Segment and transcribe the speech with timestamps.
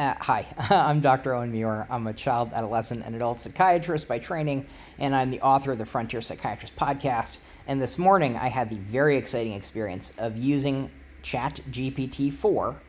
[0.00, 1.34] Uh, hi, I'm Dr.
[1.34, 1.86] Owen Muir.
[1.90, 4.66] I'm a child, adolescent, and adult psychiatrist by training,
[4.98, 7.40] and I'm the author of the Frontier Psychiatrist podcast.
[7.66, 10.90] And this morning, I had the very exciting experience of using
[11.22, 12.80] ChatGPT 4,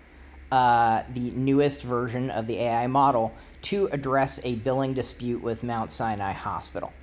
[0.54, 3.34] uh, the newest version of the AI model,
[3.64, 6.94] to address a billing dispute with Mount Sinai Hospital.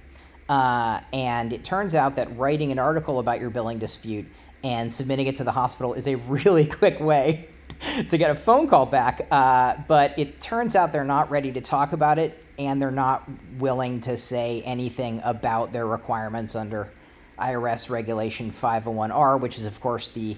[0.48, 4.26] Uh, and it turns out that writing an article about your billing dispute
[4.64, 7.48] and submitting it to the hospital is a really quick way
[8.04, 9.26] to get a phone call back.
[9.30, 13.28] Uh, but it turns out they're not ready to talk about it, and they're not
[13.58, 16.92] willing to say anything about their requirements under
[17.38, 20.36] IRS Regulation 501R, which is, of course, the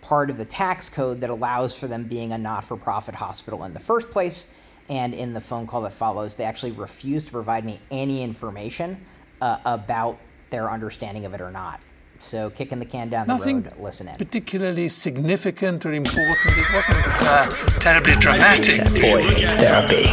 [0.00, 3.64] part of the tax code that allows for them being a not for profit hospital
[3.64, 4.52] in the first place.
[4.90, 9.02] And in the phone call that follows, they actually refuse to provide me any information
[9.40, 10.18] uh, about
[10.50, 11.80] their understanding of it or not.
[12.24, 14.16] So kicking the can down Nothing the road, listen in.
[14.16, 16.56] particularly significant or important.
[16.56, 17.46] It wasn't uh,
[17.80, 18.82] terribly dramatic.
[18.82, 20.04] That boy needs therapy.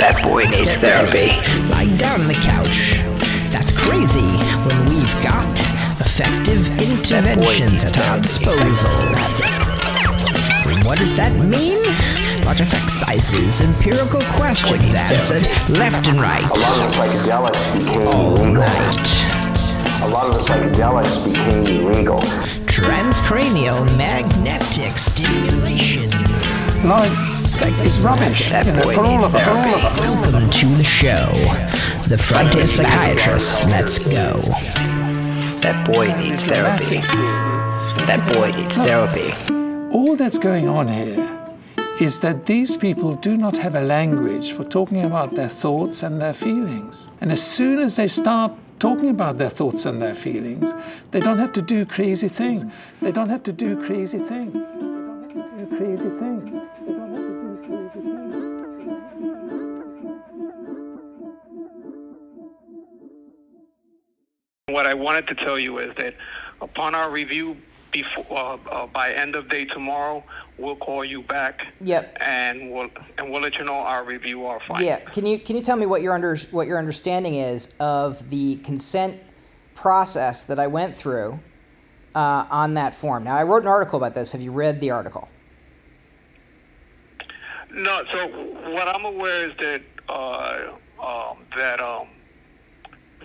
[0.00, 1.28] That boy needs therapy.
[1.68, 2.96] Lie down on the couch.
[3.52, 4.24] That's crazy
[4.66, 5.46] when we've got
[6.00, 8.90] effective interventions at our disposal.
[10.88, 11.78] What does that mean?
[12.46, 18.34] Lot effect sizes, empirical questions answered left and right A lot of psychedelics became all
[18.38, 18.54] illegal.
[18.54, 19.31] night.
[20.02, 22.18] A lot of the psychedelics became illegal.
[22.66, 26.10] Transcranial magnetic stimulation.
[26.84, 29.44] Life is rubbish you know, for all of us.
[29.44, 30.00] For all of us.
[30.00, 31.28] Welcome to the show.
[32.08, 33.64] The Frontier Psychiatrist.
[33.66, 34.40] Let's go.
[35.60, 36.96] That boy needs therapy.
[38.06, 39.32] That boy needs therapy.
[39.96, 41.56] All that's going on here
[42.00, 46.20] is that these people do not have a language for talking about their thoughts and
[46.20, 47.08] their feelings.
[47.20, 48.50] And as soon as they start
[48.82, 50.74] talking about their thoughts and their feelings,
[51.12, 52.88] they don't have to do crazy things.
[53.00, 54.54] They don't have to do crazy things.
[54.54, 56.50] Do crazy things.
[64.66, 66.16] What I wanted to tell you is that
[66.60, 67.56] upon our review,
[67.92, 70.24] before uh, uh, by end of day tomorrow,
[70.58, 71.66] we'll call you back.
[71.80, 72.16] Yep.
[72.20, 74.86] And we'll and we'll let you know our review, our findings.
[74.86, 78.28] Yeah, can you can you tell me what your under what your understanding is of
[78.30, 79.20] the consent
[79.74, 81.38] process that I went through
[82.14, 83.24] uh, on that form?
[83.24, 84.32] Now, I wrote an article about this.
[84.32, 85.28] Have you read the article?
[87.70, 88.04] No.
[88.12, 88.28] So
[88.72, 92.08] what I'm aware is that uh, um, that um,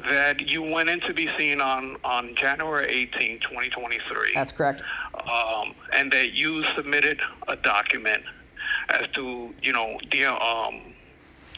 [0.06, 4.31] that you went in to be seen on on January 18, 2023.
[4.34, 4.81] That's correct.
[5.13, 8.24] um, and that you submitted a document
[8.90, 10.81] as to you know the um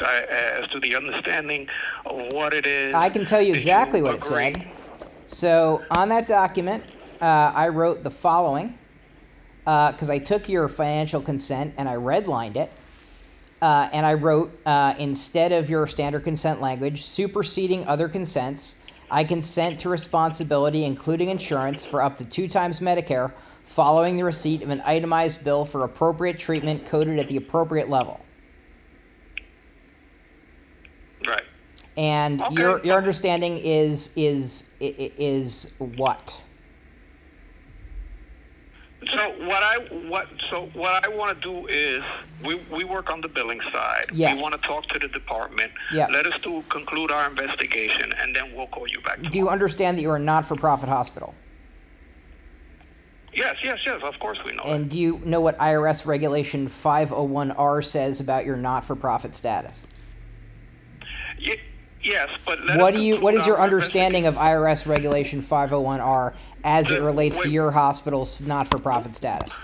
[0.02, 1.68] uh, as to the understanding
[2.06, 2.94] of what it is.
[2.96, 4.66] I can tell you exactly what it said.
[5.26, 6.84] So on that document,
[7.22, 8.78] uh, I wrote the following
[9.66, 12.72] because I took your financial consent and I redlined it.
[13.62, 18.76] Uh, and I wrote uh, instead of your standard consent language, superseding other consents,
[19.12, 23.34] I consent to responsibility, including insurance, for up to two times Medicare,
[23.66, 28.20] following the receipt of an itemized bill for appropriate treatment coded at the appropriate level.
[31.28, 31.44] Right.
[31.98, 32.56] And Okay.
[32.56, 36.42] your your understanding is is is what?
[39.08, 39.78] So what I
[40.10, 42.04] what so what I want to do is
[42.44, 44.08] we we work on the billing side.
[44.14, 44.36] Yeah.
[44.36, 45.72] We want to talk to the department.
[45.94, 46.08] Yeah.
[46.08, 49.22] Let us do conclude our investigation, and then we'll call you back.
[49.22, 51.34] Do you understand that you're a not-for-profit hospital?
[53.34, 54.02] Yes, yes, yes.
[54.04, 54.64] Of course we know.
[54.64, 59.86] And do you know what IRS Regulation 501R says about your not-for-profit status?
[62.02, 65.42] Ye- yes, but let What do you what conclude is your understanding of IRS Regulation
[65.42, 66.34] 501R
[66.64, 69.56] as it Uh, relates to your hospital's not-for-profit status?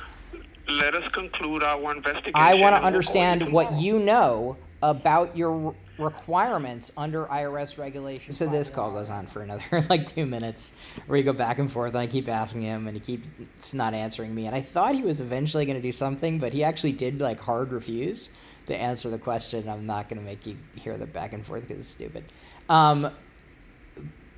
[0.68, 2.32] Let us conclude our investigation.
[2.34, 8.34] I want to understand what you know about your requirements under IRS regulation.
[8.34, 10.74] So this call goes on for another like two minutes,
[11.08, 13.94] where you go back and forth, and I keep asking him, and he keeps not
[13.94, 14.48] answering me.
[14.48, 17.40] And I thought he was eventually going to do something, but he actually did like
[17.40, 18.32] hard refuse
[18.68, 19.68] to answer the question.
[19.70, 22.26] I'm not going to make you hear the back and forth because it's stupid.
[22.70, 23.12] Um,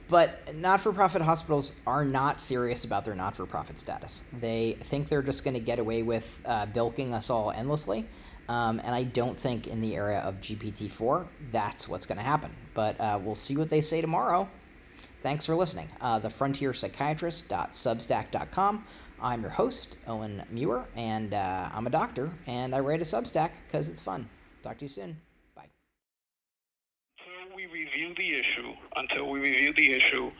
[0.10, 4.24] but not-for-profit hospitals are not serious about their not-for-profit status.
[4.40, 8.08] They think they're just going to get away with uh, bilking us all endlessly,
[8.48, 12.56] um, and I don't think in the era of GPT-4 that's what's going to happen.
[12.74, 14.48] But uh, we'll see what they say tomorrow.
[15.24, 15.90] Thanks for listening.
[16.00, 18.86] Uh, thefrontierpsychiatrist.substack.com.
[19.22, 23.52] I'm your host, Owen Muir, and uh, I'm a doctor, and I write a Substack
[23.66, 24.30] because it's fun.
[24.62, 25.18] Talk to you soon.
[25.56, 25.66] Bye.
[27.18, 30.32] Until we review the issue, until we review the issue,